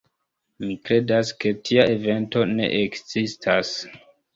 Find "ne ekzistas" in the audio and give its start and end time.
2.57-3.81